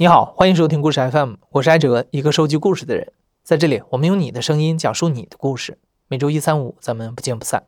[0.00, 3.12] 你好，欢迎收听故事 FM，我是艾哲，一个收集故事的人。
[3.42, 5.76] 在这里，我们用你的声音讲述你的故事。
[6.08, 7.64] 每周一、三、五，咱们不见不散。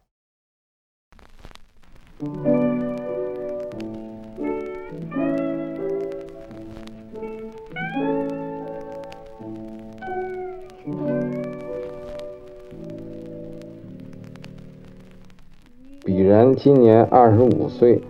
[16.03, 18.01] 鄙人今年二十五岁，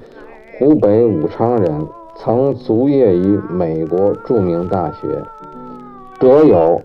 [0.61, 1.89] 湖北武昌人。
[2.25, 5.09] 曾卒业于美国著名大学，
[6.21, 6.81] 得有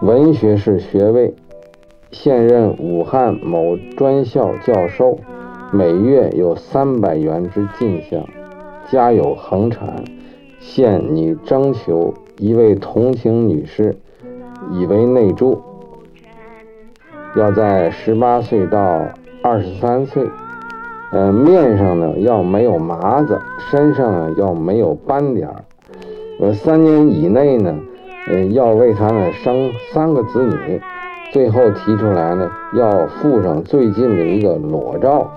[0.00, 1.32] 文学士学位，
[2.10, 5.20] 现任武汉某专校教授，
[5.70, 8.28] 每月有三百元之进项，
[8.90, 10.02] 家有恒产，
[10.58, 13.96] 现拟征求一位同情女士，
[14.72, 15.62] 以为内助，
[17.36, 19.06] 要在十八岁到
[19.44, 20.28] 二十三岁。
[21.12, 25.64] 呃，面上呢要没有麻子，身上呢要没有斑点儿。
[26.40, 27.78] 呃，三年以内呢，
[28.28, 30.80] 呃，要为他呢生三个子女。
[31.32, 35.30] 最后提出来呢，要附上最近的一个裸照。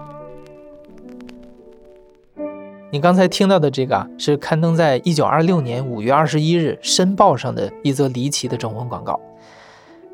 [2.91, 9.19] 你刚才听到的这个啊，是刊登在一九二六年五月二十一日《申报》上的一则离奇的征婚广告。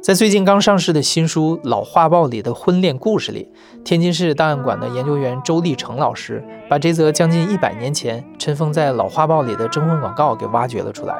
[0.05, 3.49] 在最近刚上市的新书《老画报》里的婚恋故事里，
[3.83, 11.15] 天津市档案馆的研究员周立成老师把这则将近一百年前尘封在《老画报》里的征婚广告给挖掘了出来。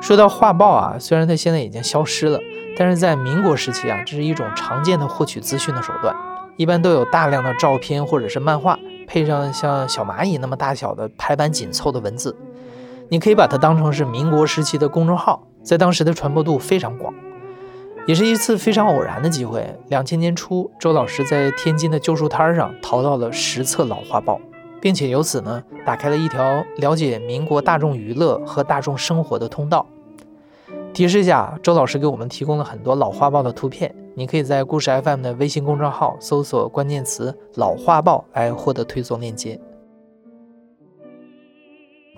[0.00, 2.40] 说到画报啊，虽然它现在已经消失了，
[2.76, 6.12] 但是在民国时期啊，这是一种常见的获取资讯的手段，
[6.56, 12.36] 一般都有大量的照片或者是漫画，配上像小蚂蚁那么大小的排版紧凑的文字。
[13.08, 17.14] 你可以把它当成是民国时期的公众号，在当时的传播度非常广。
[18.06, 19.66] 也是一次非常偶然的机会。
[19.88, 24.38] 两千年初，周老师在天津的旧书摊上淘到了十册老画报，
[24.80, 29.86] 并且由此呢，打开了一条了解民国大众娱乐和大众生活的通道。
[30.92, 39.58] 提示一下，周老师给我们提供了很多老画报的图片，你可以在故事 FM 的微信公众号搜索关键词“老画报”来获得推送链接。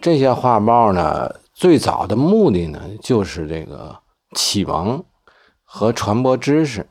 [0.00, 3.96] 这些画报呢，最早的目的呢，就是这个
[4.34, 5.02] 启蒙。
[5.66, 6.86] 和传播知识，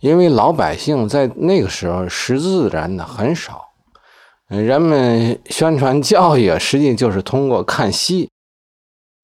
[0.00, 3.64] 因为老百姓在那个时候识字人呢很少，
[4.48, 8.28] 人们宣传教育实际就是通过看戏。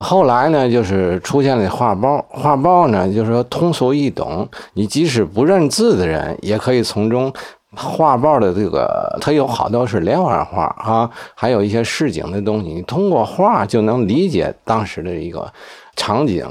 [0.00, 7.32] 后来呢，就是出现了画报，画报呢就是说通俗易懂，你即使不认字的人也可以从中
[7.74, 15.50] 画报的这个，它有好多是连环画啊，还有一些市井的东西，你通过画就能理解当时的一个
[15.96, 16.46] 场景。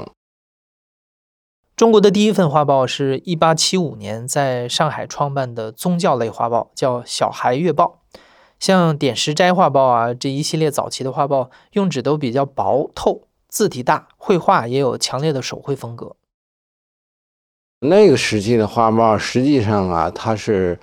[1.76, 8.00] 中国的第一份画报是一八七五年在上海创办的宗教类画报，叫《小孩月报》。
[8.58, 16.16] 像《点石斋画报》啊这一系列早期的画报，用纸都比较薄透，字体大，绘画也有强烈的手绘风格。
[17.80, 20.80] 那个时期的画报，实际上啊，它是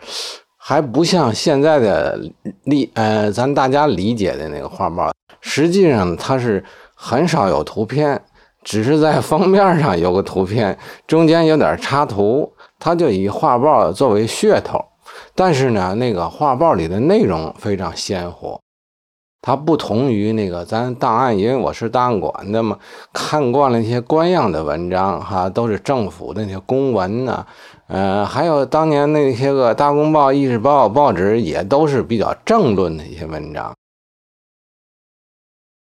[0.58, 2.22] 还不像现在的
[2.66, 5.12] 理呃，咱大家理解的那个画报，
[5.42, 8.24] 实际上它是很少有图片。
[8.64, 14.84] 只是在封面上有个图片，中间有点插图，它就以画报作为噱头。
[15.36, 18.60] 但是呢，那个画报里的内容非常鲜活，
[19.42, 22.78] 它不同于那个咱档案，因为我是档案馆的嘛，
[23.12, 27.46] 看惯了一些官样的文章，哈，都是政府的那些公文呢，
[27.88, 33.74] 呃，还有当年那些个《大公报》《议事报》报纸也都是比较正论的一些文章。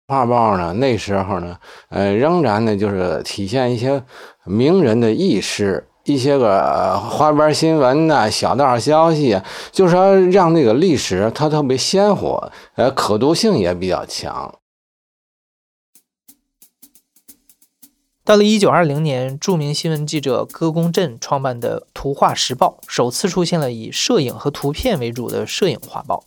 [0.09, 1.55] 画报呢，那时候呢，
[1.89, 4.03] 呃，仍然呢，就是体现一些
[4.43, 14.55] 名人的轶事，一些个花边新闻呐，小道消息啊，就是说让那个历史它特别鲜活，呃，可读性也比较强。
[18.25, 26.23] 到了一九二零年，著名新闻记者歌公振创办的《图画时报》首次出现了以摄影和图片为主的摄影画报。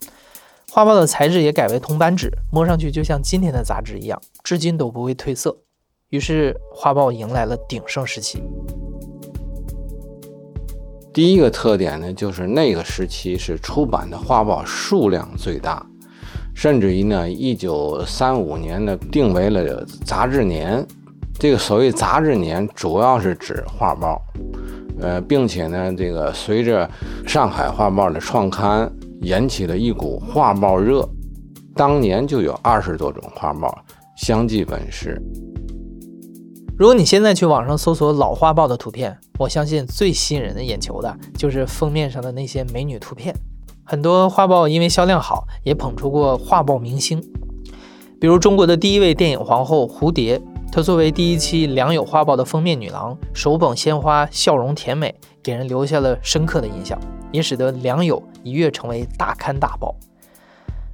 [0.75, 5.55] 画报的材质也改为铜版纸，摸上去就像今天的杂志一样，至今都不会褪色。
[6.09, 8.43] 于是，画报迎来了鼎盛时期。
[11.13, 15.85] 第一个特点呢，就是那个时期是出版的画报数量最大，
[16.55, 20.83] 甚至于呢，一九三五年呢定为了杂志年。
[21.39, 24.23] 这个所谓杂志年，主要是指画报，
[24.99, 26.91] 呃，并且呢，这个随着
[27.27, 28.91] 上海画报的创刊。
[29.23, 31.09] 引起了一股画报热，
[31.77, 33.73] 当年就有二十多种画报
[34.17, 35.23] 相继问世。
[36.77, 43.33] 如果你现在去网上搜索老画报的图片，我相信最吸引人的眼球的就是封面上的那些美女图片。
[43.85, 47.23] 很多画报因为销量好，也捧出过画报明星，
[48.21, 50.41] 比如中国的第一位电影皇后蝴蝶，
[50.73, 56.99] 她作为第一期《良友画报》的封面女郎，手捧鲜花，笑容甜美，给人留下了深刻的印象，
[57.33, 59.97] 也使得《良友》一跃成为大刊大报。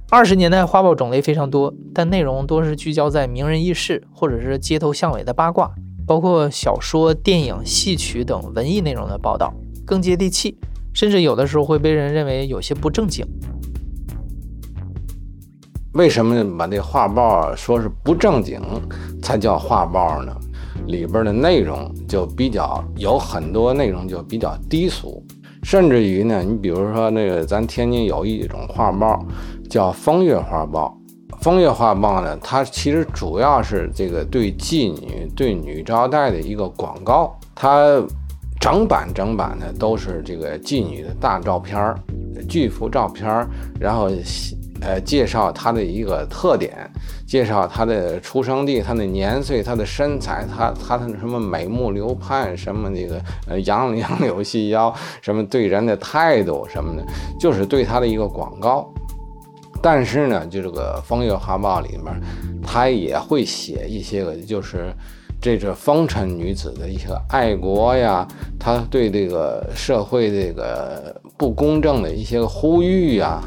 [0.09, 5.71] 二十年代画报种类非常多，但内容多是聚焦在名人轶事或者是街头巷尾的八卦，
[6.07, 9.53] 包括小说、电影、戏曲等文艺内容的报道，
[9.85, 10.57] 更接地气，
[10.93, 13.23] 甚至有的时候会被人认为有些不正经。
[15.93, 18.61] 为什么把这画报说是不正经
[19.21, 20.35] 才叫画报呢？
[20.87, 25.23] 里边的内容就比较有很多内容就比较低俗，
[25.63, 29.23] 甚至于呢，你比如说那个咱天津有一种画报
[29.69, 30.97] 叫《风月画报》，
[31.43, 38.01] 《风月画报》呢，它其实主要是这个对妓女、对女招待的一个广告，它
[38.59, 41.97] 整版整版的都是这个妓女的大照片儿、
[42.47, 43.47] 巨幅照片儿，
[43.79, 44.09] 然后。
[44.81, 46.89] 呃，介绍她的一个特点，
[47.27, 57.03] 介绍她的出生地、她的年岁、她的身材、她她的什么美目流盼，什么那个呃杨杨柳细腰，什么对人的态度什么的，
[57.39, 58.89] 就是对她的一个广告。
[59.81, 62.13] 但是呢，就这个《风月画报》里面，
[62.61, 64.93] 他也会写一些个，就是
[65.41, 68.27] 这个风尘女子的一些爱国呀，
[68.59, 73.41] 她对这个社会这个不公正的一些呼吁呀。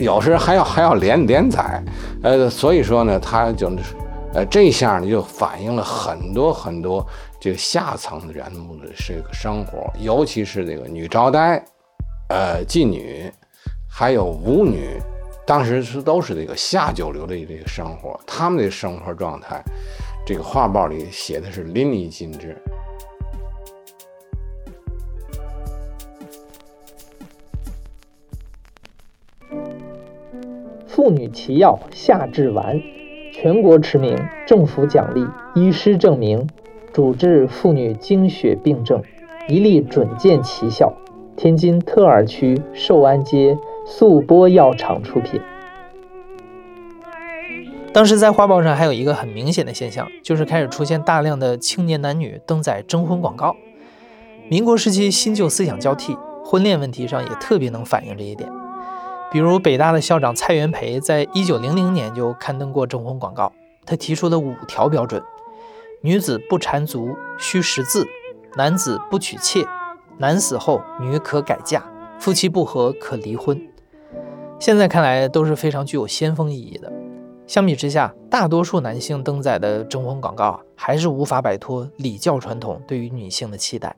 [0.00, 1.82] 有时还要还要连连载，
[2.22, 3.70] 呃，所以说呢，他就，
[4.32, 7.06] 呃，这下呢就反映了很多很多
[7.38, 11.62] 这个下层人物的这个生活，尤其是这个女招待，
[12.30, 13.30] 呃，妓女，
[13.86, 14.98] 还有舞女，
[15.46, 19.62] 当时是都是这个下九流的这个生活，他们的生活状态，
[20.26, 22.56] 这个画报里写的是淋漓尽致。
[31.00, 32.78] 妇女奇药夏至丸，
[33.32, 34.14] 全国驰名，
[34.46, 36.46] 政府奖励，医师证明，
[36.92, 39.02] 主治妇女经血病症，
[39.48, 40.92] 一粒准见奇效。
[41.38, 43.56] 天津特尔区寿安街
[43.86, 45.40] 速播药厂出品。
[47.94, 53.56] 当时在画报上还有一个很明显的现象，就是开始出现大量的青年男女登载征婚广告。
[54.50, 56.14] 民国时期新旧思想交替，
[56.44, 58.46] 婚恋问题上也特别能反映这一点。
[59.30, 63.52] 比如北大的校长蔡元培在一九零零年就刊登过征婚广告，
[63.86, 65.22] 他提出了五条标准：
[66.02, 68.04] 女子不缠足，需识字；
[68.56, 69.64] 男子不娶妾，
[70.18, 71.84] 男死后女可改嫁，
[72.18, 73.60] 夫妻不和可离婚。
[74.58, 76.92] 现在看来都是非常具有先锋意义的。
[77.46, 83.94] 相比之下，大多数男性登载的征婚广告还是无法摆脱礼教传统对于女性的期待。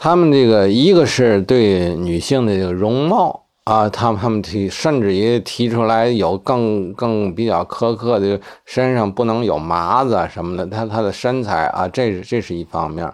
[0.00, 13.12] 他们这个一个是对女性的这个容貌啊，他们他们提甚至于提出来有更更比较苛刻的，身上不能有麻子什么的，她她的身材啊，这是这是一方面，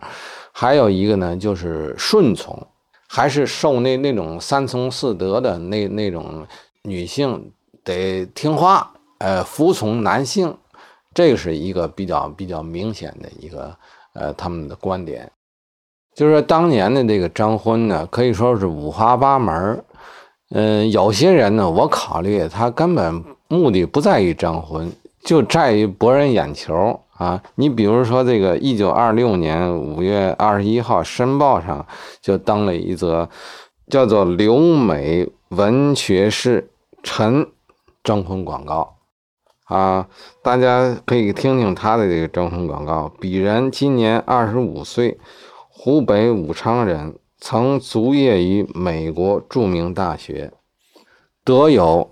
[0.52, 2.54] 还有一个呢就是顺从，
[3.08, 6.46] 还是受那那种三从四德的那那种
[6.82, 7.50] 女性
[7.82, 10.54] 得听话，呃，服从男性，
[11.14, 13.74] 这个是一个比较比较明显的一个
[14.12, 15.32] 呃他们的观点。
[16.14, 19.84] 就是说，当年的这个征婚呢，可以说是五花八门
[20.50, 24.92] 嗯，有些人呢，我考虑他根本目的不在于征婚，
[25.24, 27.42] 就在于博人眼球啊。
[27.56, 31.84] 你比如说，这个一九二六年五月二十一号，《申报》上
[32.20, 33.28] 就登了一则
[33.88, 36.70] 叫做“留美文学士
[37.02, 37.48] 陈
[38.04, 38.94] 征婚广告”
[39.66, 40.06] 啊，
[40.44, 43.10] 大家可以听听他的这个征婚广告。
[43.20, 45.18] 鄙人今年二十五岁。
[45.76, 50.52] 湖北武昌人，曾卒业于美国著名大学，
[51.44, 52.08] 得有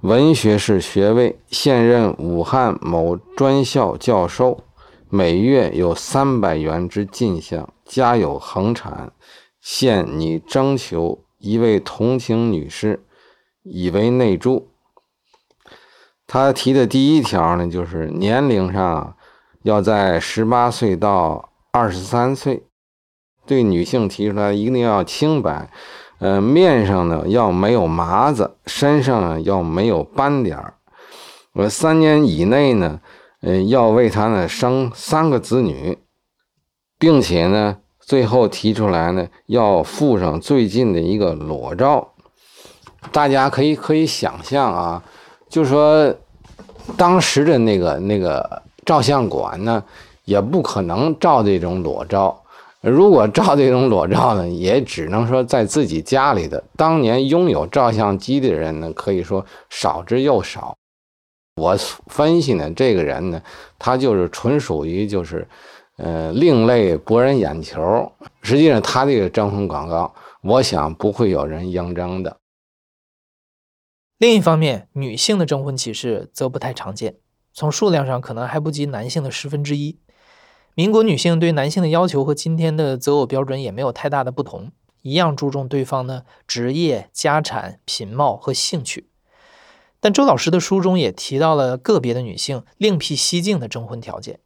[0.00, 4.60] 文学士学位，现任武汉某专校教授，
[5.10, 9.12] 每月有三百元之进项，家有恒产，
[9.60, 13.04] 现拟征求一位同情女士，
[13.64, 14.68] 以为内助。
[16.28, 19.16] 他提的第一条呢，就是年龄上
[19.64, 22.62] 要在十八岁到二十三岁。
[23.46, 25.68] 对女性提出来一定要清白，
[26.18, 30.74] 呃，面上呢要没有麻子，身上呢要没有斑点儿。
[31.52, 33.00] 我三年以内呢，
[33.42, 35.98] 呃，要为他呢生三个子女，
[36.98, 42.08] 并且呢，最后提出来呢要附上最近的一个裸照。
[43.12, 45.02] 大家可以可以想象啊，
[45.48, 46.14] 就说
[46.96, 49.84] 当时的那个那个照相馆呢，
[50.24, 52.40] 也不可能照这种裸照。
[52.84, 56.62] 如果照这种裸照呢，也只能说在自己家里的。
[56.76, 60.76] 当年拥有照相机的人呢，可以说少之又少。
[61.56, 61.74] 我
[62.08, 63.42] 分析呢，这个人呢，
[63.78, 65.48] 他就是纯属于就是，
[65.96, 68.12] 呃，另类博人眼球。
[68.42, 72.36] 实际上，他这个征婚广告，我想不会有人应征的。
[74.18, 77.16] 另一方面，女性的征婚启事则不太常见，
[77.54, 79.98] 从数量上可能还不及男性的十分之一。
[80.76, 89.08] 民国女性对男性的要求和今天的择偶标准也没有太大的不同，一样注重对方的职业、家产、品貌和兴趣。
[90.00, 94.40] 但周老师的书中也提到了个别的女性另辟蹊径的征婚条件，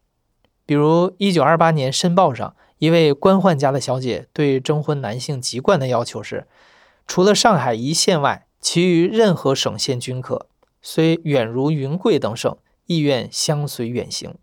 [0.66, 6.46] 比如1928年《申报》上一位官宦家的小姐对征婚男性籍贯的要求是：
[7.06, 10.46] 除了上海一县外，其余任何省县均可，
[10.82, 12.54] 虽远如云贵等省，
[12.84, 14.34] 亦愿相随远行。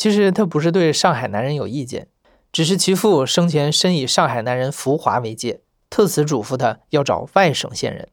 [0.00, 2.08] 其实他不是对上海男人有意见，
[2.50, 8.08] 只是其父生前深以上海男人浮华为戒，特此嘱咐他要找外省县人。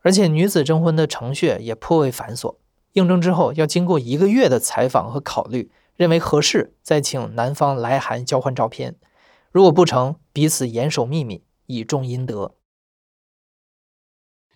[0.00, 2.56] 而且女子征婚的程序也颇为繁琐，
[2.94, 8.96] 应征之后要经过一个月的采访和考虑，认为合适再请男方来函交换照片，
[9.52, 12.56] 如果不成，彼此严守秘密，以重阴德。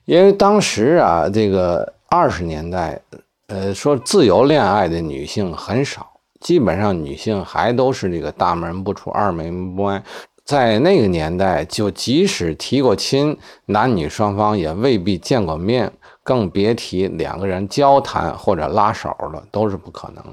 [0.07, 3.01] 因为当时啊，这个二十年代。
[3.49, 6.11] 呃，说自由恋爱的女性很少，
[6.41, 10.03] 基本上女性还都是这个大门不出二门不迈。
[10.45, 13.37] 在那个年代，就即使提过亲，
[13.67, 20.25] 男女双方也未必见过面，更别提两个人交谈或者拉手了，都是不可能。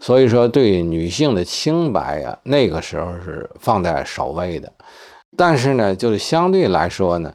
[0.00, 4.70] 所以说，对女性的清白呀，那个时候是放在首位的。
[5.36, 7.32] 但是呢，就是相对来说呢。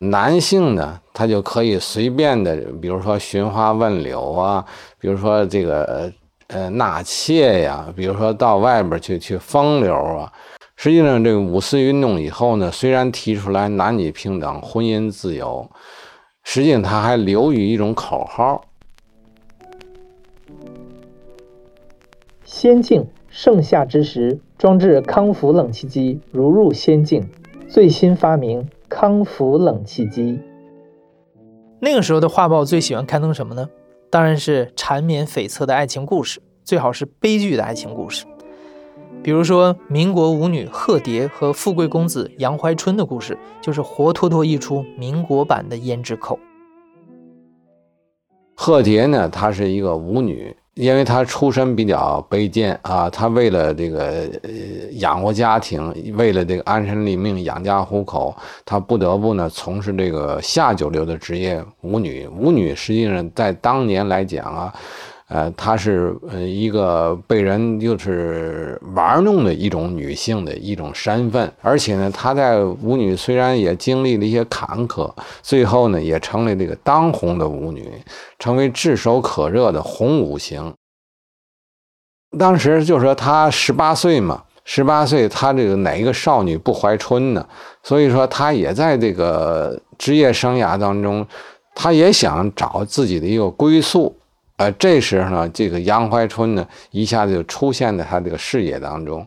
[0.00, 4.64] 男性呢，他就可以随便的，比如说寻花问柳啊，
[5.00, 6.12] 比如说这个
[6.46, 10.32] 呃纳妾呀，比如说到外边去去风流啊。
[10.76, 15.68] 实际上，这个五四运动以后呢，虽然提出来男女平等、婚姻自由，
[16.44, 18.64] 实际上他还流于一种口号。
[22.44, 27.28] 仙境盛夏之时，装置康福冷气机，如入仙境。
[27.68, 28.68] 最新发明。
[28.88, 30.40] 康福冷气机。
[31.80, 33.68] 那个时候的画报最喜欢刊登什么呢？
[34.10, 38.24] 当然是缠绵悱恻的爱情故事，最好是悲剧的爱情故事。
[39.22, 46.36] 比如说，民国舞女贺蝶和富贵公子杨怀春的故事，就是活脱脱一出民国版的《胭脂扣》。
[48.54, 50.56] 贺蝶呢，她是一个舞女。
[50.78, 54.30] 因为他出身比较卑贱啊，他为了这个
[54.92, 58.32] 养活家庭，为了这个安身立命、养家糊口，
[58.64, 62.28] 他不得不呢从事这个下九流的职业舞女。
[62.28, 64.72] 舞女实际上在当年来讲啊。
[65.28, 77.86] 呃，她是呃一个被人就是玩弄的一种女性的一种身份，而且呢，她在舞女虽然也经历了一些坎坷，最后呢也成了这个当红的舞女，
[78.38, 80.72] 成为炙手可热的红五星。
[82.38, 87.46] 当时就说她十八岁嘛，十八岁她这个哪一个少女不怀春呢？
[87.82, 91.26] 所以说她也在这个职业生涯当中，
[91.74, 94.17] 她也想找自己的一个归宿。
[94.58, 99.24] 呃，这时候呢，这个杨怀春呢，一下子就出现在他这个视野当中。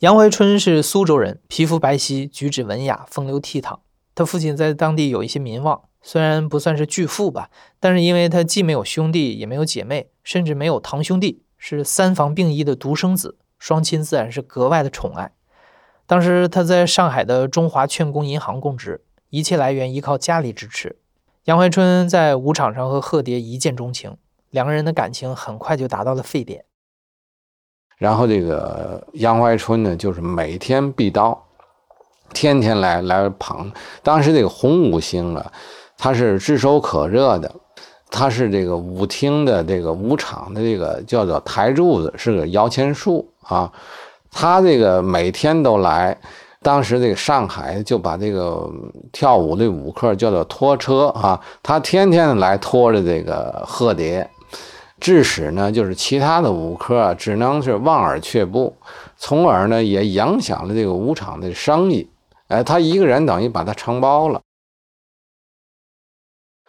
[0.00, 3.78] 杨怀春是苏州人，皮肤白皙，举止文雅，风流倜傥。
[4.14, 7.48] 他父亲在当地有一些名望，虽然不算是巨富吧，
[7.80, 15.32] 但是因为他既没有兄弟，也没有姐妹，甚至没有堂兄弟，是三房并一的独生子，双亲自然是格外的宠爱。
[16.06, 20.98] 当时他在上海的中华劝工银行供职，一切来源依靠家里支持。
[21.44, 24.16] 杨怀春在舞场上和贺蝶一见钟情，
[24.48, 26.64] 两个人的感情很快就达到了沸点。
[27.98, 31.44] 然后这个杨怀春呢，就是每天必到，
[32.32, 33.70] 天天来来捧。
[34.02, 35.52] 当时这个红五星啊，
[35.98, 37.54] 他是炙手可热的，
[38.10, 43.70] 他是这个舞厅的这个舞场的这个叫做台柱子，是个摇钱树啊。
[44.30, 46.18] 他这个每天都来。
[46.64, 48.66] 当时这个上海就把这个
[49.12, 54.26] 跳舞的舞客叫做拖车啊，他天天来拖着这个鹤蝶，
[54.98, 58.74] 致使呢就是其他的舞客啊只能是望而却步，
[59.18, 62.08] 从而呢也影响了这个舞场的生意。
[62.48, 64.40] 哎，他一个人等于把他承包了。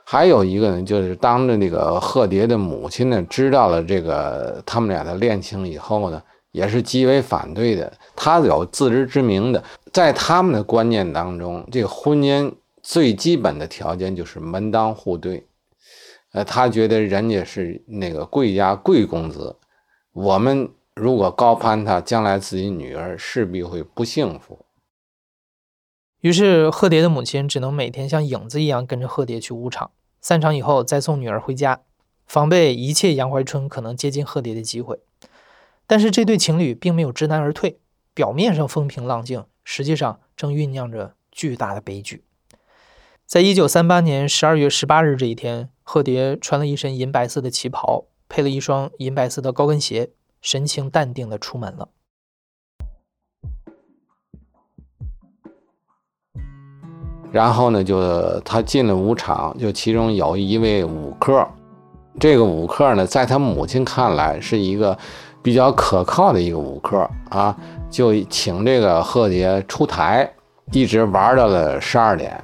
[0.04, 6.22] 还有一个呢，就是当着那个鹤蝶的母亲呢知道了这个他们俩的恋情以后呢。
[6.56, 7.92] 也是极为反对的。
[8.16, 15.46] 他有自知之明的，在他们的观念当中，这个婚姻最基本的条件就是门当户对。
[16.32, 19.58] 呃，他觉得人家是那个贵家贵公子，
[20.14, 24.66] 我们如果高攀他，将来自己女儿势必会不幸福。
[26.22, 29.92] 于是，贺蝶的母亲只能每天像影子一样跟着贺蝶去舞场。
[30.22, 31.82] 散场以后再送女儿回家，
[32.26, 35.02] 防备一切杨怀春可能接近贺蝶的机会。
[35.88, 37.80] 但是这对情侣并没有知难而退，
[38.14, 42.24] 表面上风平浪静，实际上正酝酿着巨大的悲剧。
[43.26, 50.12] 在一九三八年十二月十八日这一天，赫蝶穿了一身银白色的旗袍，配了一双银白色的高跟鞋，
[50.42, 51.90] 神情淡定地出门了。
[57.32, 61.46] 然后呢，就他进了舞场，就其中有一位舞客，
[62.20, 64.98] 这个舞客呢，在他母亲看来是一个
[65.46, 67.56] 比较可靠的一个舞客啊，
[67.88, 70.28] 就请这个贺蝶出台，
[70.72, 72.44] 一直玩到了十二点。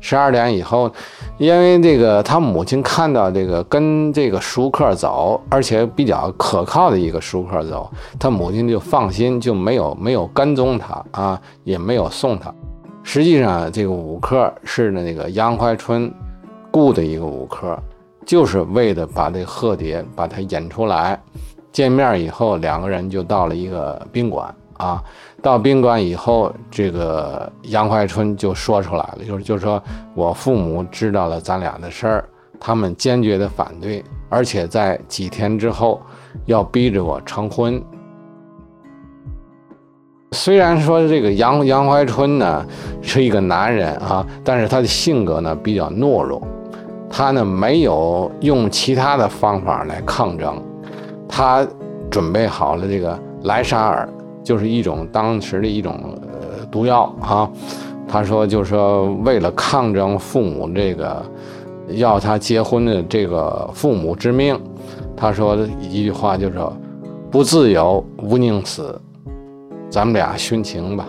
[0.00, 0.90] 十二点以后，
[1.36, 12.50] 因为这个他母亲看到这个跟这个熟客走，而且比较可靠的一个熟客走，他母亲就放心，就没有没有跟踪他啊，也没有送他。
[13.02, 16.10] 实际上，这个舞客是那个杨怀春
[16.72, 17.78] 雇的一个舞客，
[18.24, 21.20] 就是为了把这贺蝶把它引出来。
[21.72, 25.02] 见面以后，两个人就到了一个宾馆啊。
[25.42, 29.82] 到宾馆以后，这个杨怀春就说出来了，就是就是说
[30.14, 36.00] 我父母知道了咱俩的事儿，他们坚决的反对，而且在几天之后
[36.44, 37.82] 要逼着我成婚。
[40.32, 42.64] 虽然说这个杨杨怀春呢
[43.02, 46.40] 是一个男人啊，但是他的性格呢比较懦弱，
[47.08, 50.62] 他呢没有用其他的方法来抗争，
[51.30, 51.66] 他
[52.10, 54.08] 准备好了这个莱沙尔，
[54.42, 57.50] 就是一种当时的一种呃毒药啊。
[58.08, 61.24] 他说，就是说为了抗争父母这个
[61.90, 64.60] 要他结婚的这个父母之命，
[65.16, 66.76] 他说一句话就是说，
[67.30, 69.00] 不自由无宁死。
[69.88, 71.06] 咱们俩殉情吧。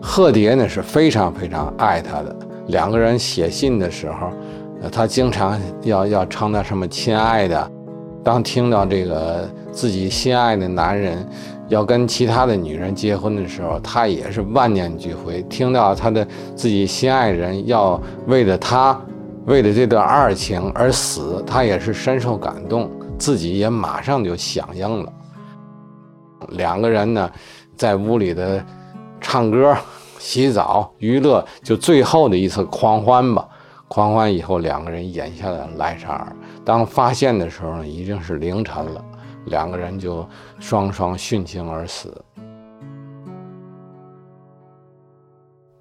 [0.00, 2.36] 鹤蝶呢是非常非常爱他的，
[2.66, 4.30] 两个人写信的时候，
[4.90, 7.70] 他经常要要称他什么亲爱的。
[8.24, 11.28] 当听到这个自己心爱的男人
[11.68, 15.42] 要跟其他的女人结婚的时候，他也是万念俱灰。
[15.44, 18.96] 听到他的自己心爱人要为了他，
[19.46, 25.12] 为了这段爱情而死，他也是深受感动，自己也马上就响应了。
[26.50, 27.28] 两个人呢，
[27.76, 28.64] 在屋里的
[29.20, 29.76] 唱歌、
[30.18, 33.48] 洗澡、娱乐，就最后的一次狂欢吧。
[33.92, 36.34] 狂欢以后，两个人演下了莱莎尔。
[36.64, 39.04] 当发现的时候，已经是凌晨了，
[39.44, 40.26] 两个人就
[40.58, 42.24] 双双殉情而死。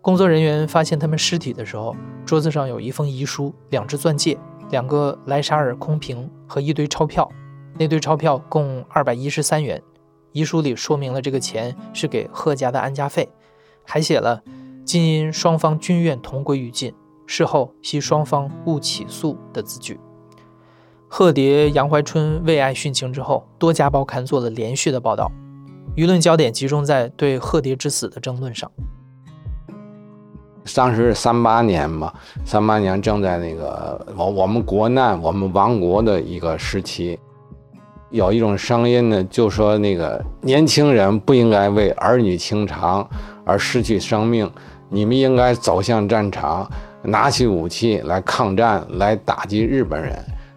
[0.01, 1.95] 工作人员发现他们尸体的时候，
[2.25, 4.37] 桌子上有一封遗书、两只钻戒、
[4.71, 7.31] 两个莱莎尔空瓶和一堆钞票。
[7.77, 9.81] 那堆钞票共二百一十三元。
[10.33, 13.29] 遗书里说明了这个钱是给贺家的安家费，
[13.85, 14.43] 还写了
[14.83, 16.93] “今因双方均愿同归于尽，
[17.33, 19.97] 事后系双方勿起诉”的字句。
[21.07, 25.31] 贺蝶、杨怀春为爱殉情之后，多家报刊做了连续的报道，
[25.95, 28.69] 舆论焦点集中在对贺蝶之死的争论上。
[30.75, 32.13] 当时是三八年嘛，
[32.43, 37.17] 三八年正在那个我我们国难、我们亡国的一个时期。
[38.09, 43.09] 有一种声音呢，就说那个年轻人不应该为儿女情长
[43.45, 44.51] 而失去生命，
[44.89, 46.69] 你们应该走向战场，
[47.03, 50.13] 拿起武器来抗战，来打击日本人。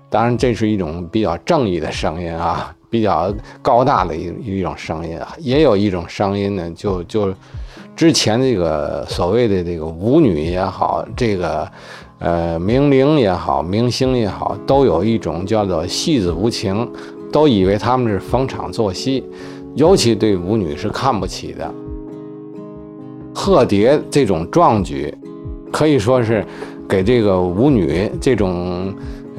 [0.08, 5.34] 当然，这是一种比较正义的声音啊，比较高大的一一种声音啊。
[5.38, 7.34] 也有一种声音呢，就就
[7.96, 11.68] 之前这个所谓的这个舞女也好，这个
[12.18, 16.88] 呃名伶也好，明星也好，都有一种叫做戏子无情。
[17.32, 19.28] 都以为他们是逢场作戏，
[19.74, 21.68] 尤其对舞女是看不起的。
[23.34, 25.12] 鹤蝶这种壮举，
[25.74, 26.44] 可以说是
[26.88, 28.94] 给这个舞女这种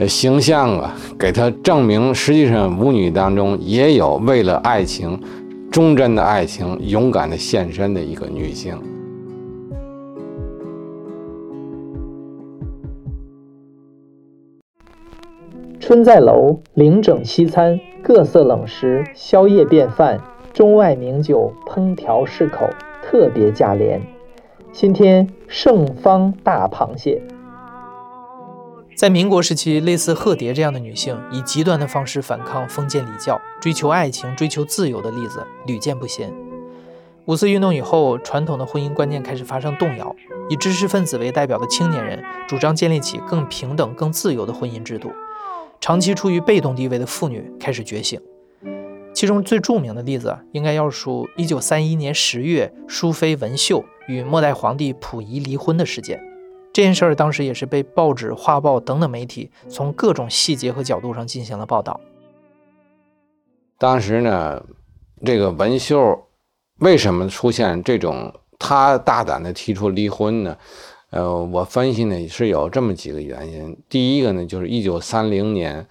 [0.05, 5.17] 形象啊，给她证明，实际上舞女当中也有为了爱情、
[5.71, 8.77] 忠贞的爱情、勇敢的献身的一个女性。
[15.79, 20.19] 春在楼，灵整西餐，各色冷食，宵夜便饭，
[20.51, 22.67] 中外名酒，烹调适口，
[23.01, 24.01] 特别价廉。
[24.77, 27.21] 今天盛方大螃蟹。
[28.93, 36.29] 在民国时期，类似贺蝶这样的女性，以极端的方式反抗封建礼教，追求爱情、追求自由的例子屡见不鲜。
[37.23, 40.13] 五四运动以后，传统的婚姻观念开始发生动摇，
[40.49, 45.09] 以知识分子为代表的青年人主张建立起更平等、更自由的婚姻制度。
[45.79, 48.19] 长期处于被动地位的妇女开始觉醒，
[49.13, 56.21] 其中最著名的例子应该要数1931年10月淑妃文秀与末代皇帝溥仪离婚的事件。
[56.73, 61.99] 这件事儿当时也是被报纸、画报等等媒体从各种细节和角度上进行了报道。
[63.77, 64.61] 当时呢，
[65.23, 66.27] 这个文秀
[66.79, 70.57] 为什么出现这种他大胆的提出离婚呢？
[71.11, 73.77] 呃，我分析呢是有这么几个原因。
[73.87, 75.85] 第一个呢，就是一九三零年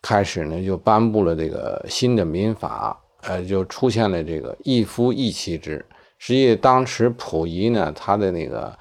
[0.00, 5.84] 开始呢就颁布了这个新的民法，呃，就出现了这个一夫一妻制。
[6.20, 8.72] 实际当时溥仪呢，他的那个。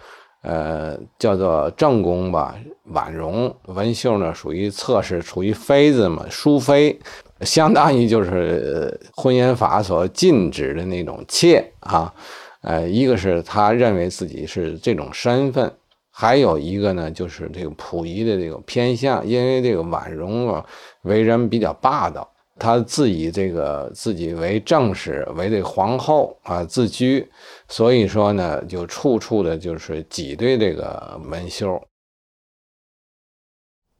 [0.41, 2.55] 呃，叫做正宫吧，
[2.93, 6.97] 婉容、文秀呢，属于侧室，属于妃子嘛，淑妃，
[7.41, 12.13] 相当于就是婚姻法所禁止的那种妾啊。
[12.61, 15.69] 呃，一个是他认为自己是这种身份，
[16.09, 20.65] 还有一个呢，就是这个溥仪的这个偏向，因为这个婉容啊，
[21.01, 22.25] 为人比较霸道。
[22.59, 27.27] 他自以这个自己为正室，为这皇后啊自居，
[27.67, 31.81] 所以说呢，就处处的就是挤兑这个文秀。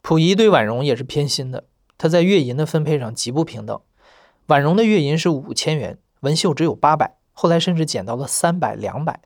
[0.02, 1.64] 溥仪对婉容也是偏心的，
[1.98, 3.80] 他在月银的分配上极不平等。
[4.48, 9.22] 婉容的月银是五千元，文秀只有八百，后来甚至减到了三百、两百。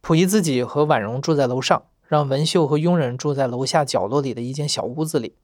[0.00, 5.34] 溥仪自己和婉容住在楼上，让文秀和佣人住在楼下角落里的一间小屋子里。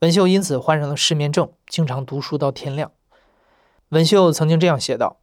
[0.00, 2.92] 文秀因此患上了失眠症，经常读书到天亮。
[3.88, 5.18] 文秀曾经这样写道：“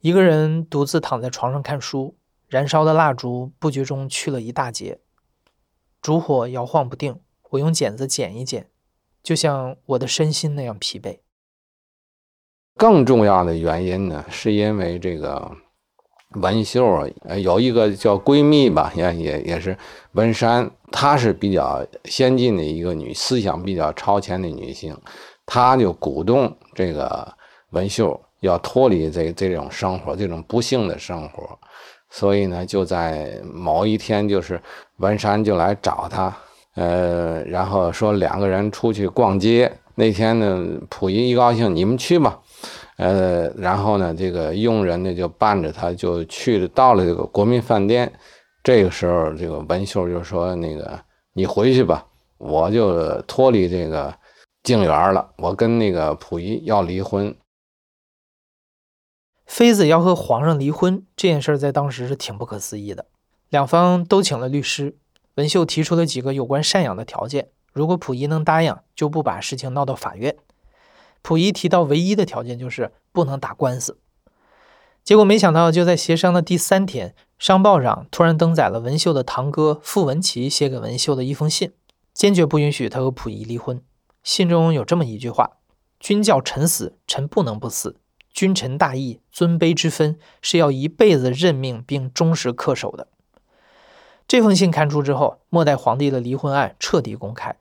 [0.00, 2.14] 一个人独自躺在床上看书，
[2.46, 5.00] 燃烧的蜡烛不觉中去了一大截，
[6.02, 7.20] 烛火摇晃不定。
[7.50, 8.68] 我用剪子剪一剪，
[9.22, 11.20] 就像我的身心那样疲惫。”
[12.76, 15.56] 更重要的原因呢，是因为这个。
[16.34, 17.08] 文秀，
[17.42, 19.76] 有一个叫闺蜜吧，也也也是
[20.12, 24.96] 文山，她是比较先进的一个女，思想比较超前的女性，
[25.46, 27.26] 她就鼓动这个
[27.70, 31.58] 文秀要脱离这这种生活，这种不幸的生活，
[32.10, 34.60] 所以呢，就在某一天，就是
[34.98, 36.36] 文山就来找她，
[36.74, 39.72] 呃，然后说两个人出去逛街。
[39.94, 42.40] 那天呢，溥仪一高兴，你们去吧。
[43.02, 48.12] 呃，然后呢，这个佣人呢就伴着他，就去了，到了这个国民饭店。
[48.62, 51.00] 这个时候，这个文秀就说：“那个，
[51.32, 52.06] 你回去吧，
[52.38, 54.14] 我就脱离这个
[54.62, 55.32] 静园了。
[55.38, 57.34] 我跟那个溥仪要离婚。”
[59.46, 63.06] 妃子要和皇上离婚这件事在当时是挺不可思议的。
[63.48, 64.96] 两方都请了律师，
[65.34, 70.36] 文秀提出了几个有关赡养的条件，如果溥仪能答应，就不把事情闹到法院。
[71.22, 73.98] 溥仪提到唯一的条件就是不能打官司，
[75.04, 81.72] 结果没想到就在协商的第三天，商报上突然登载了文秀的堂哥傅文琪写给文秀的一封信，
[82.12, 83.80] 坚决不允许他和溥仪离婚。
[84.22, 85.58] 信中有这么一句话
[85.98, 87.96] ：“君叫臣死，臣不能不死。
[88.32, 93.08] 君臣大义、尊卑之分是要一辈子认命并忠实恪守的。”
[94.28, 97.56] 这封信刊出之后，末代皇帝的离婚案彻底公开。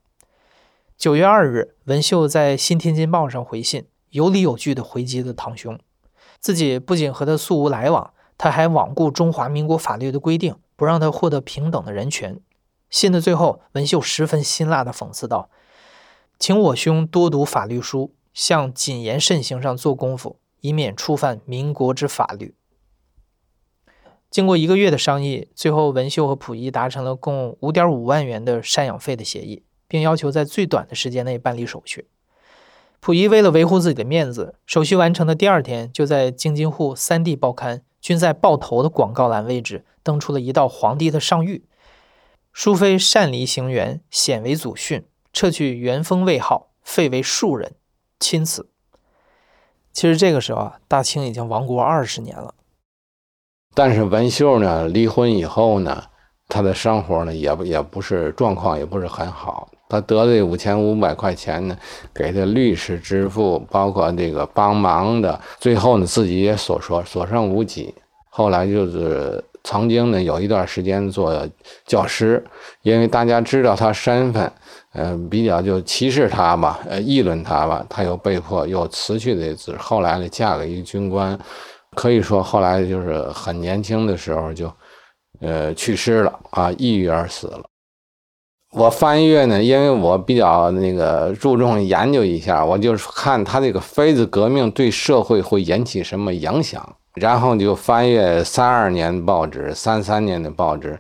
[1.02, 5.80] 九月二日，文秀在《新天津报》上回信，有理有据地回击了堂兄，
[6.40, 12.40] 自己不仅和他素无来往，他还罔顾中华民国法律的规定，不让他获得平等的人权。
[12.92, 15.50] 信的最后，文秀十分辛辣地讽刺道
[16.38, 22.54] ：“请我兄多读法律书，向谨言慎行上做功夫，以免触犯民国之法律。”
[24.30, 29.64] 经过一个月的商议，最后文秀和溥仪达成了共五点五万元的赡养费的协议。
[29.92, 32.08] 并要求在最短的时间内办理手续。
[33.02, 41.64] 溥仪为了维护自己的面子，手续完成的第二天，就在京津沪三地报刊均在报头的广告栏位置登出了一道皇帝的上谕
[42.54, 47.74] ：“淑妃擅离行辕，显为祖训，撤去元封位号，废为庶人，
[48.18, 48.70] 钦此。”
[49.92, 52.54] 其实这个时候啊，大清已经亡国二十年了。
[53.74, 56.06] 但是文秀呢，离婚以后呢，
[56.48, 59.70] 他的生活呢，也不也不是状况，也不是很好。
[59.92, 61.78] 他得的五千五百块钱呢，
[62.14, 67.94] 给他律师支付，包括这个帮忙的，最后呢自己也所说所剩无几。
[68.30, 71.46] 后来就是曾经呢有一段时间做
[71.86, 72.42] 教师，
[72.84, 74.50] 因为大家知道他身份，
[74.94, 79.76] 嗯，比较就歧视他吧，呃，议论他吧，他又被迫又辞去这职。
[79.78, 81.38] 后来呢嫁给一个军官，
[81.98, 84.72] 可以说后来就是很年轻的时候就，
[85.42, 87.64] 呃，去世了啊，抑郁而死了。
[88.72, 100.98] 我翻阅呢，因为我比较那个注重研究一下，我就是看他这个妃子革命对社会会引起什么影响，然后就翻阅三二年报纸、三三年的报纸，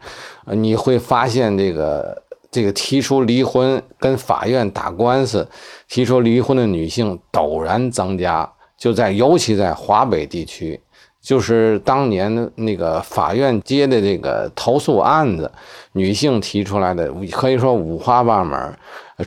[0.48, 5.48] 你会发现这个这个提出离婚跟法院打官司、
[5.88, 10.78] 提出离婚的女性陡然增加，就在尤其在华北地区，
[11.22, 15.52] 就是当年那个法院接的这个投诉案子，
[15.94, 18.76] 女性提出来的，可以说五花八门。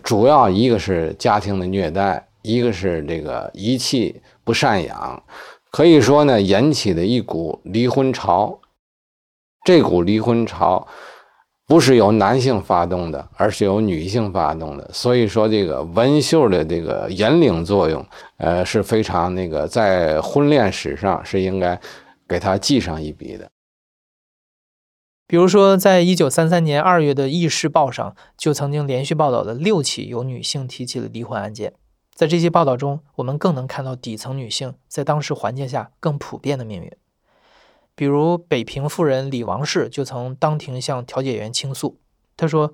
[0.02, 5.22] 主要一个是家庭的虐待，一个是这个遗弃不赡养，
[5.70, 8.58] 可以说呢，引起的一股离婚潮。
[9.64, 10.86] 这股离婚潮
[11.74, 14.88] 不是由男性发动的，而是由女性发动的。
[14.92, 18.06] 所以说，这个文绣的这个引领作用，
[18.36, 21.80] 呃，是非常那个在婚恋史上是应该
[22.28, 23.50] 给他记上一笔的。
[25.26, 31.72] 比如说，在一九三三年二月的《议事报》上，就曾经连续报道了六起由女性提起的离婚案件。
[32.14, 36.92] 在这些报道中，我们更能看到底层女性在当时环境下更普遍的命运。
[37.94, 41.98] 比如，北平妇人李王氏就曾当庭向调解员倾诉，
[42.36, 42.72] 她说：“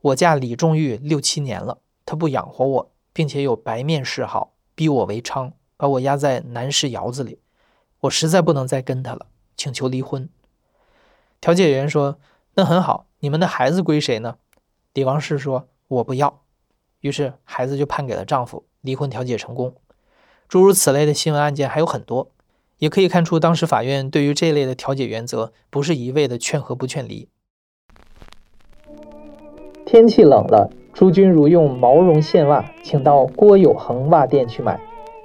[0.00, 7.40] 我嫁李仲玉六七年了，他不养活我，并且有白面嗜好，逼我为娼，把我压在南市窑子里，
[8.00, 10.28] 我实在不能再跟他了，请求离婚。”
[11.40, 12.18] 调解员说
[12.54, 14.36] ：“那很好，你们的孩子归谁呢？”
[14.94, 16.42] 李王氏说：“我不要。”
[17.00, 19.74] 于是孩子就判给了丈夫，离婚调解成功。
[20.48, 22.30] 诸如此类的新闻案件还有很多，
[22.80, 27.28] 也可以看出当时法院对于这类的调解原则不是一味的劝和不劝离。
[29.84, 34.80] 天气冷了，诸君如用毛绒线袜，请到郭有恒袜店去买，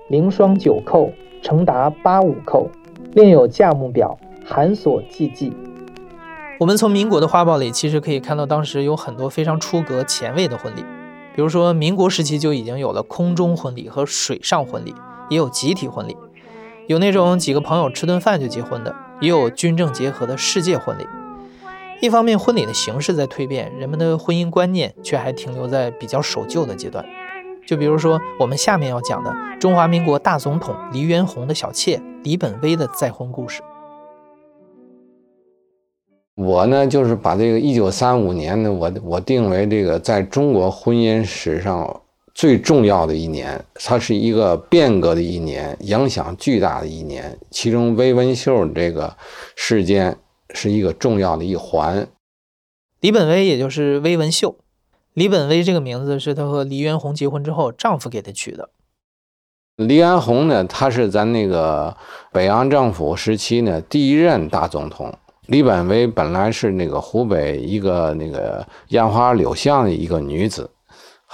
[0.10, 2.68] 零双九扣，成达八五扣，
[3.14, 5.54] 另有价目表，含锁计计。
[6.60, 10.82] 我们从民国的花报里，其实可以看到当时有很多非常出格前卫的婚礼，
[11.34, 14.94] 比如说民国时期就已经有了空中婚礼和水上婚礼，
[15.30, 16.18] 也有集体婚礼，
[16.88, 21.08] 有那种几个朋友吃顿饭就结婚的，也有军政结合的世界婚礼。
[22.02, 27.04] 一方面，婚礼的形式在蜕变，人们的婚姻观念却还停留在比较守旧的阶段。
[27.66, 33.64] 就比如说我们下面要讲的中华民国大总统黎元洪的小妾李本薇的再婚故事。
[36.36, 42.02] 我呢，就是把这个一九三五年呢，我我定为这个在中国婚姻史上
[42.36, 47.40] 最重要的一年，它是一个变革的一年，影响巨大的一年。
[47.50, 49.16] 其中微文秀这个
[49.56, 50.18] 事件
[50.54, 52.06] 是一个重要的一环。
[53.00, 54.58] 李本威也就是微文秀，
[55.14, 58.70] 李本威这个名字是她和黎元洪结婚之后丈夫给她取的。
[59.78, 61.96] 黎元洪呢，他是咱那个
[62.34, 65.18] 北洋政府时期呢第一任大总统。
[65.48, 70.70] 李本威本来是那个湖北一个那个烟花柳巷的一个女子，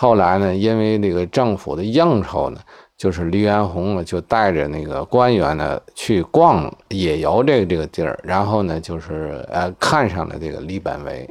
[0.01, 2.59] 后来呢，因为那个政府的应酬呢，
[2.97, 11.29] 就是黎元洪呢就带着那个官员呢去逛野游这个这个地儿，然后呢就是呃看上了这个李本维，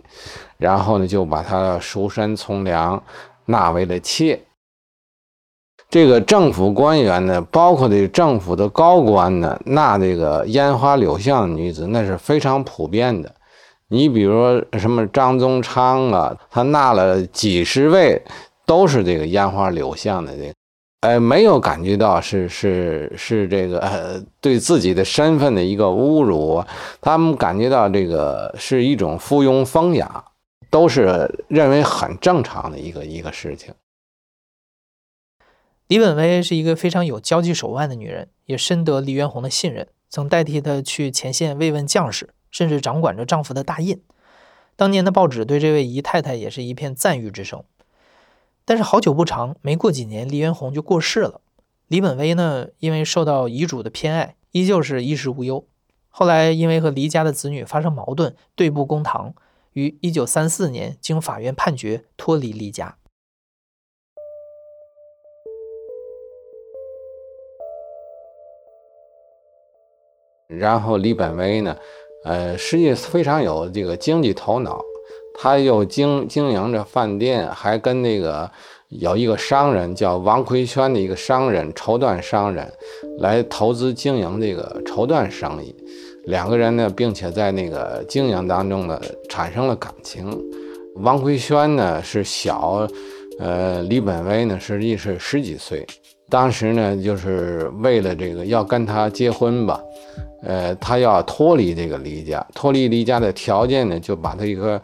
[0.56, 3.02] 然后呢就把他赎身从良，
[3.46, 4.40] 纳为了妾。
[5.88, 13.34] 这个政府官员呢，包括这政府的高官呢，纳这个烟花柳巷女子，那是非常普遍的。
[13.88, 18.22] 你比如说什么张宗昌啊，他纳了几十位，
[18.70, 20.54] 都是这个烟花柳巷的这个，
[21.00, 26.64] 哎，没有感觉到是是是这个呃对自己的身份的一个侮辱，
[27.00, 30.24] 他们感觉到这个是一种附庸风雅，
[30.70, 33.74] 都是认为很正常的一个一个事情。
[35.88, 44.00] 李本薇是一个非常有交际手腕的女人，也深得黎元洪的信任，曾代替他去前线慰问将士，甚至掌管着丈夫的大印。
[44.76, 47.64] 当年的报纸对这位姨太太也是一片赞誉之声。
[48.70, 51.40] 但是好久不长，没过几年，黎元洪就过世了。
[51.88, 55.66] 李本威呢，因为受到遗嘱的偏爱，依旧是衣食无忧。
[56.08, 59.34] 后来因为和黎家的子女发生矛盾，对簿公堂，
[59.72, 62.96] 于一九三四年经法院判决脱离黎家。
[70.46, 71.76] 然后李本威呢，
[72.22, 74.80] 呃，实际非常有这个经济头脑，
[75.42, 78.50] 他又经经营着饭店，还跟那个
[78.90, 82.70] 有一个商人叫王奎轩的一个商人绸缎商人
[83.20, 85.74] 来投资经营这个绸缎生意。
[86.24, 89.00] 两个人呢，并且在那个经营当中呢，
[89.30, 90.30] 产生了感情。
[90.96, 92.86] 王奎轩呢是小，
[93.38, 95.86] 呃，李本威呢实际是十几岁。
[96.28, 99.80] 当时呢，就是为了这个要跟他结婚吧，
[100.42, 104.80] 呃，他要脱离这个离家，脱离离家的条件呢，就把他一个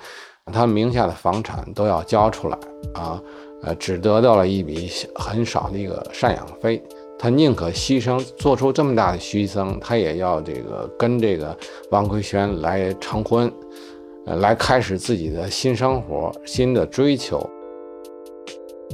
[0.53, 2.57] 他名下的房产都要交出来
[2.95, 3.21] 啊，
[3.63, 6.81] 呃，只得到了一笔很少的一个赡养费。
[7.19, 11.57] 他宁可牺牲，做出这么大的牺牲，他也要这个跟这个
[11.91, 13.53] 王奎轩来成婚，
[14.27, 17.45] 呃，来开始自己的新生活、新的追求。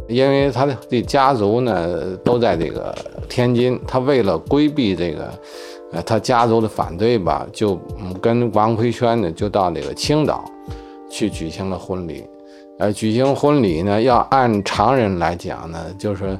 [0.08, 2.94] 因为他的这家族呢都在这个
[3.28, 5.30] 天津，他为了规避这个，
[5.92, 7.78] 呃，他家族的反对吧，就
[8.22, 10.44] 跟王奎轩呢，就到那个青岛
[11.12, 12.24] 去举行了婚礼。
[12.78, 16.36] 呃，举行婚礼呢，要按常人来讲呢，就是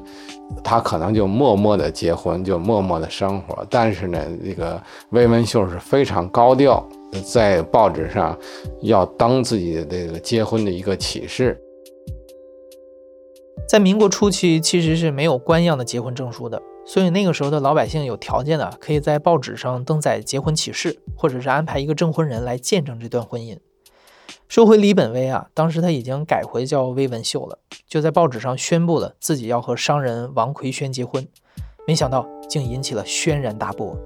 [0.63, 3.65] 他可能就默默的结婚，就默默的生活。
[3.69, 4.81] 但是呢，这个
[5.11, 6.83] 魏文秀是非常高调，
[7.23, 8.37] 在报纸上
[8.81, 11.57] 要登自己的这个结婚的一个启事。
[13.69, 23.55] 在民国初期，其实是没有官样的结婚证书的，所以那个时候的老百姓有条件的，可以在报纸上登载结婚启事，或者是安排一个证婚人来见证这段婚姻。
[24.47, 27.57] 说回李本威啊，当时他已经改回叫魏文秀了，
[27.87, 31.27] 就在报纸上宣布了自己要和商人王奎轩结婚，
[31.87, 33.97] 没想到竟引起了轩然大波。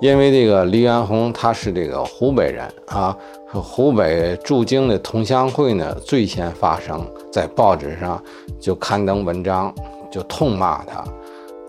[0.00, 3.16] 因为这个黎元洪他是这个湖北人啊，
[3.52, 8.22] 湖北驻京的同乡会呢最先发声，在报纸上
[8.60, 9.74] 就刊登文章，
[10.10, 11.04] 就痛骂他，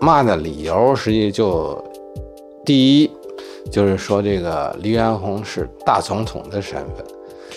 [0.00, 1.84] 骂的理由实际就
[2.64, 3.10] 第一。
[3.70, 7.04] 就是说，这个黎元洪是大总统的身份，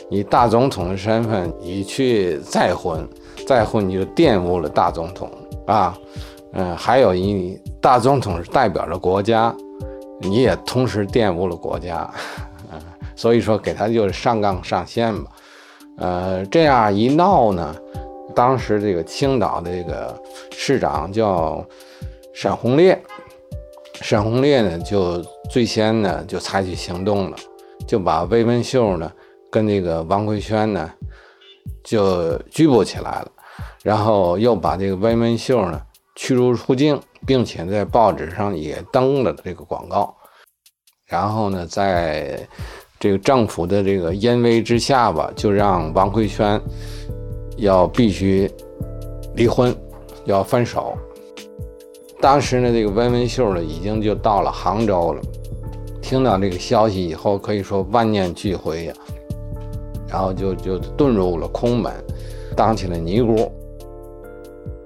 [0.09, 3.07] 你大总统的身份，你去再婚，
[3.47, 5.29] 再婚你就玷污了大总统
[5.65, 5.97] 啊。
[6.53, 9.55] 嗯，还有一大总统是代表着国家，
[10.19, 12.07] 你也同时玷污了国家。
[12.71, 12.79] 嗯，
[13.15, 15.31] 所以说给他就是上纲上线吧。
[15.97, 17.75] 呃，这样一闹呢，
[18.35, 20.15] 当时这个青岛的这个
[20.51, 21.65] 市长叫
[22.33, 23.01] 沈鸿烈。
[24.03, 27.37] 沈鸿烈呢，就最先呢就采取行动了，
[27.87, 29.09] 就把魏文秀呢
[29.49, 30.91] 跟这个王奎轩呢
[31.85, 33.31] 就拘捕起来了，
[33.81, 35.81] 然后又把这个魏文秀呢
[36.17, 40.13] 驱逐出境，并且在报纸上也登了这个广告，
[41.05, 42.45] 然后呢，在
[42.99, 46.59] 这个政府的这个淫威之下吧，就让王奎轩
[47.55, 48.51] 要必须
[49.33, 49.73] 离婚，
[50.25, 50.93] 要分手。
[52.23, 55.21] 当时呢，这个温文秀呢，已经就到了杭州了。
[56.01, 58.93] 听到这个消息以后，可以说万念俱灰呀，
[60.07, 61.91] 然后就就遁入了空门，
[62.55, 63.51] 当起了尼姑。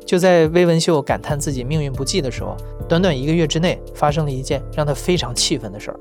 [0.04, 2.58] 就在温文秀感叹自己命运不济的时候，
[2.90, 6.00] 短短一个月之内，发生了一件让他非常气愤的事儿。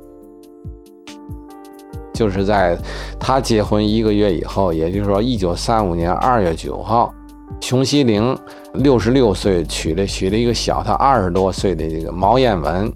[2.14, 2.78] 就是在
[3.20, 7.12] 他结婚一个月以后，也就是说，一九三五年二月九号。
[7.60, 8.36] 熊希龄
[8.78, 12.92] 六十六岁，娶了娶了一个小他二十多岁的这个毛彦文。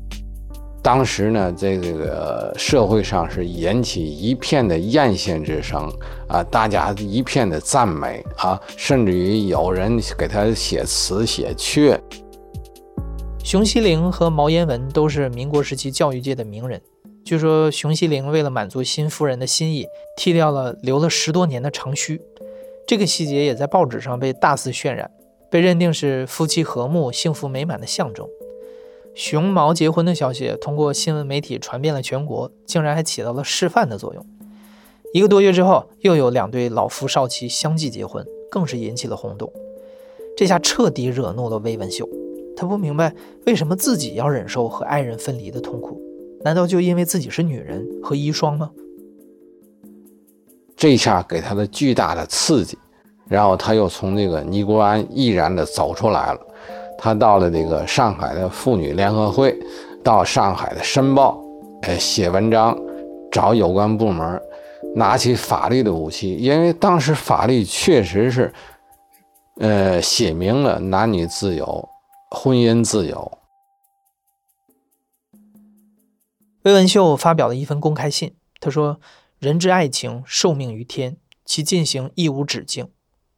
[0.83, 5.93] 当时呢，在这个社会上是引起一片的艳羡之声
[6.27, 11.99] 啊，大家一片的赞美啊，甚至于有人给他写词写阙。
[13.45, 16.81] 熊希龄和毛彦文都是民国时期教育界的名人。
[17.25, 22.19] 据说熊希龄为了满足新夫人的心意，剃掉了留了十多年的长须。
[22.87, 25.11] 这个细节也在报纸上被大肆渲染，
[25.51, 28.27] 被认定是夫妻和睦、幸福美满的象征。
[29.15, 34.25] 熊毛结婚的消息通过新闻媒体传遍了全国，竟然还起到了示范的作用。
[35.13, 39.53] 一个多月之后，又有两对老夫少妻相继结婚，更是引起了轰动。
[40.37, 42.09] 这下彻底惹怒了魏文秀，
[42.57, 43.13] 他不明白
[43.45, 46.01] 为什么自己要忍受和爱人分离的痛苦，
[46.45, 48.71] 难道就因为自己是女人和遗孀吗？
[50.77, 52.79] 这下给他的巨大的刺激，
[53.31, 56.41] 然后他又从这个尼姑庵毅然的走出来了。
[56.99, 59.57] 他到了这个上海的妇女联合会，
[60.03, 61.41] 到上海的《申报》，
[61.87, 62.77] 呃，写文章，
[63.31, 64.43] 找有关部门，
[64.97, 68.53] 拿起法律的武器，因为当时法律确实是，
[69.61, 71.89] 呃，写明了男女自由，
[72.33, 73.39] 婚姻自由。
[76.63, 78.99] 魏文秀发表了一封公开信，他说。
[79.39, 81.17] 人之爱情，受命于天，
[81.47, 82.91] 其进行亦无止境。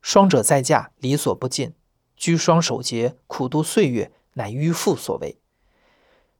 [0.03, 1.71] 双者再嫁，理所不尽；
[2.17, 5.39] 居双守节，苦度岁月，乃迂父所为。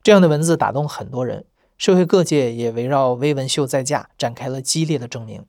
[0.03, 1.47] 这样的文字打动很多人，
[1.79, 5.47] 社会各界也围绕魏文秀再嫁展开了激烈的争鸣，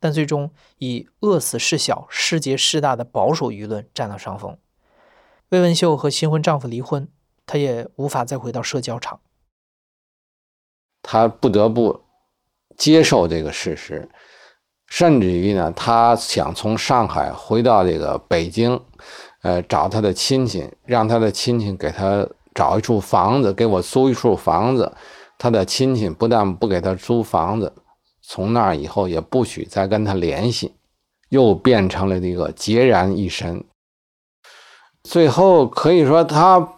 [0.00, 4.58] 但最终以饿死事小，失节事大的保守舆论占了上风。
[5.50, 7.08] 魏文秀和新婚丈夫离婚，
[7.46, 9.20] 她也无法再回到社交场，
[11.00, 12.02] 她不得不。
[12.74, 14.08] 接受这个事实，
[14.92, 18.78] 甚至于呢，他想从上海回到这个北京，
[19.40, 24.92] 呃，找他的亲戚，让他的亲戚给他找一处房子，给我租一处房子。
[25.38, 27.72] 他的亲戚不但不给他租房子，
[28.20, 30.74] 从那以后也不许再跟他联系，
[31.30, 33.64] 又变成了这个孑然一身。
[35.02, 36.68] 最后可以说，他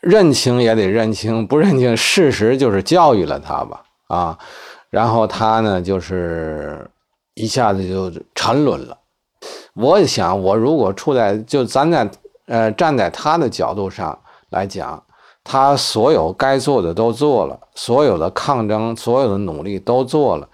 [0.00, 4.38] 认清也得认清，不认清事实就是教育了他吧，啊。
[4.88, 6.90] 然后他呢，就是
[7.40, 8.96] 一下子就沉沦了。
[9.74, 12.10] 我想，我如果处在就咱在
[12.46, 14.18] 呃站在他的角度上
[14.50, 15.02] 来讲，
[15.42, 20.48] 他所有该做的都做了，所有的抗争、所有的努力都做了，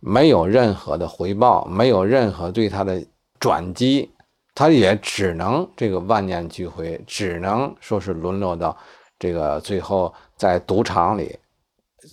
[0.00, 3.04] 没有任何的回报，没有任何对他的
[3.38, 4.10] 转机，
[4.54, 8.74] 他也只能这个万念俱灰，只能说是沦落到
[9.18, 11.36] 这个最后在赌场里，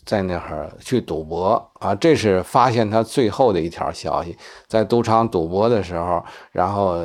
[0.05, 1.95] 在那儿去赌博啊！
[1.95, 4.37] 这是发现他最后的一条消息，
[4.67, 6.97] 在赌场赌博的时候，然后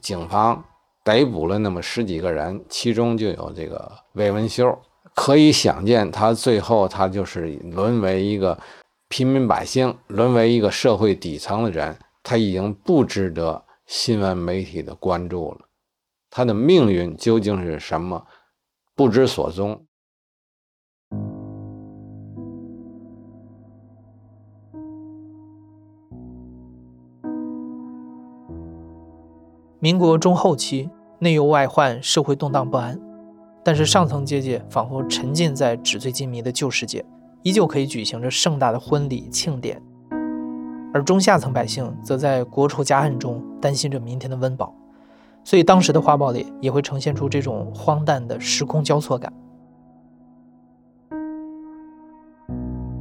[0.00, 0.62] 警方。
[1.04, 4.78] 逮捕了那么十几个人，其中就有这个魏文秀。
[5.16, 8.56] 可以想见，他最后他就是沦为一个
[9.08, 11.98] 平民百姓，沦为一个社会底层的人。
[12.22, 15.62] 他已经不值得新闻媒体的关注了。
[16.30, 18.24] 他的命运究竟是什么？
[18.94, 19.84] 不知所踪。
[29.82, 33.00] 民国中后期，内忧外患，社会动荡不安，
[33.64, 37.04] 但是上层阶级仿佛沉浸在纸醉金迷的旧世界，
[37.42, 39.82] 依旧可以举行着盛大的婚礼庆典，
[40.94, 44.72] 而中下层百姓则在国仇家恨中担心着明天的温饱，
[45.42, 49.32] 所以当时的画报里也会呈现出这种荒诞的时空交错感。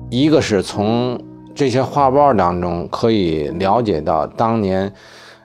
[0.09, 1.21] 一个是从
[1.53, 4.91] 这些画报当中可以了解到当年。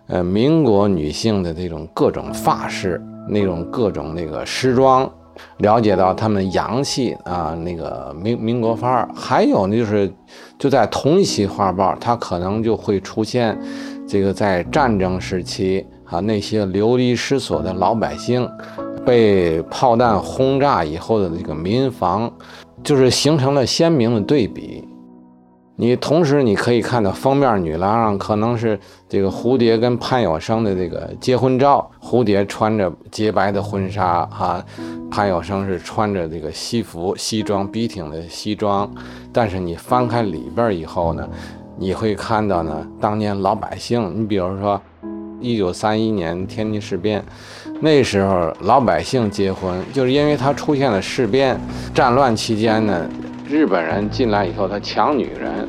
[0.09, 5.11] 呃，民国女性的这种各种发饰，那种各种那个时装，
[5.59, 9.09] 了解到她们洋气啊，那个民民国范儿。
[9.15, 10.13] 还有呢，就是
[10.59, 13.59] 就在同一期画报，它可能就会出现
[14.07, 18.49] 这个在战争时期啊，那些流离失所的老百姓，
[19.05, 22.33] 被炮弹轰炸以后的这个民房，
[22.85, 24.87] 就是形成了鲜明的对比。
[25.79, 34.64] 你同时你可以看到封面女郎上可能是这个蝴蝶跟潘有生的这个结婚照，蝴蝶穿着洁白的婚纱啊，
[35.11, 38.91] 潘有生是穿着这个西服西装笔挺的西装，
[39.31, 41.29] 但是你翻开里边以后呢，
[41.77, 44.81] 你会看到呢，当年老百姓，你比如说
[45.43, 47.22] 一九三一年天津事变，
[47.83, 51.61] 那时候老百姓结婚，就是因为他出现了事变，
[51.95, 53.07] 战乱期间呢。
[53.49, 55.69] 日本人进来以后，他抢女人，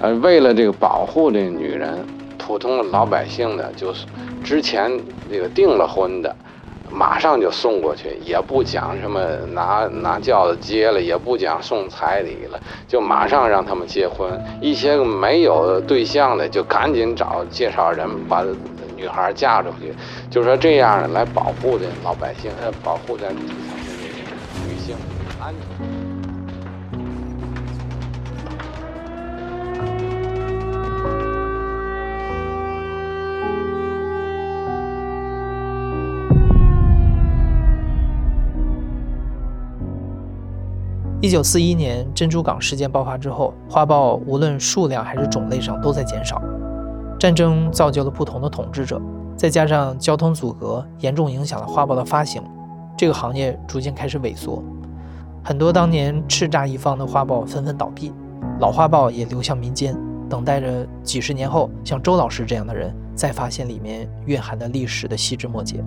[0.00, 1.98] 呃，为了这个保护这女人，
[2.38, 4.06] 普通的老百姓呢，就是
[4.44, 4.88] 之前
[5.28, 6.34] 这个订了婚的，
[6.88, 9.20] 马上就送过去，也不讲什么
[9.52, 14.30] 拿拿轿子接了，也不讲送彩礼了，就马上让他们结婚。
[14.60, 18.44] 一些个没有对象的，就赶紧找介绍人把
[18.96, 19.92] 女孩嫁出去，
[20.30, 24.94] 就说这样来保护这老百姓，呃，保护咱底层的这个女性
[41.22, 46.40] 一九四一年珍珠港事件爆发之后，画报无论数量还是种类上都在减少。
[47.18, 48.98] 战争造就了不同的统治者，
[49.36, 52.42] 再加上交通阻隔严重影响了画报的发行，
[52.96, 54.64] 这个行业逐渐开始萎缩。
[55.44, 58.10] 很多当年叱咤一方的画报纷纷倒闭，
[58.58, 59.94] 老画报也流向民间，
[60.26, 65.84] 等待着几十年后像周老师这样的人再发现里面蕴含的历史的细枝末节。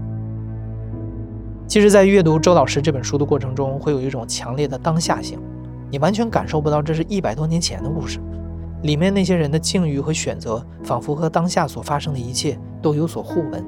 [1.65, 5.39] 其实，在阅读周老师这本书的过程中，会有一种强烈的当下性，
[5.89, 8.19] 你完全感受不到这是一百多年前的故事，
[8.83, 13.63] 里面那些人的境遇和选择，仿佛和当下所发生的一切都有所互文。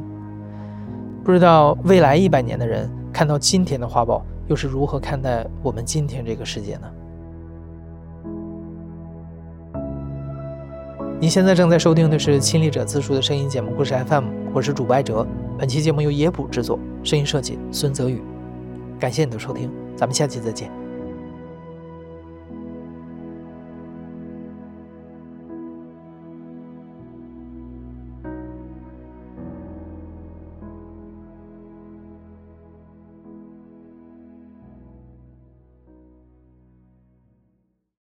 [1.24, 6.88] 不知道未来一百年的人看到今天的画报，又是如何看待我们今天这个世界呢？
[11.20, 15.26] 你现在正在收听的是亲历者自述的声音节目故事 FM，我是主播艾哲。
[15.58, 18.22] 本期节目由野捕制作，声音设计孙泽宇。
[19.00, 20.85] 感谢你的收听，咱们下期再见。